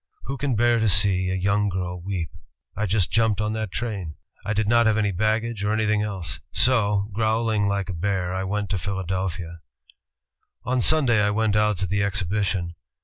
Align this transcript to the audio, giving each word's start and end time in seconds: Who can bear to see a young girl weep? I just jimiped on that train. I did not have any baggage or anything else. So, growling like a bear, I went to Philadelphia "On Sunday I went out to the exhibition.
Who 0.23 0.35
can 0.37 0.55
bear 0.55 0.79
to 0.79 0.89
see 0.89 1.29
a 1.29 1.35
young 1.35 1.69
girl 1.69 2.01
weep? 2.01 2.31
I 2.75 2.87
just 2.87 3.11
jimiped 3.11 3.39
on 3.39 3.53
that 3.53 3.71
train. 3.71 4.15
I 4.43 4.53
did 4.53 4.67
not 4.67 4.87
have 4.87 4.97
any 4.97 5.11
baggage 5.11 5.63
or 5.63 5.71
anything 5.73 6.01
else. 6.01 6.39
So, 6.51 7.11
growling 7.13 7.67
like 7.67 7.87
a 7.89 7.93
bear, 7.93 8.33
I 8.33 8.43
went 8.43 8.71
to 8.71 8.79
Philadelphia 8.79 9.59
"On 10.63 10.81
Sunday 10.81 11.21
I 11.21 11.29
went 11.29 11.55
out 11.55 11.77
to 11.77 11.85
the 11.85 12.01
exhibition. 12.01 12.73